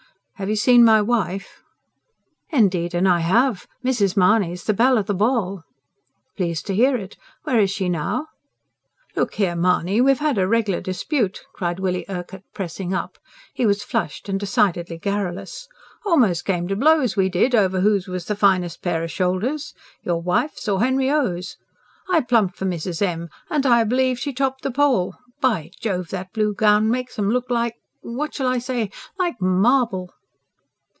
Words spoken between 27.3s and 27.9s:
just like...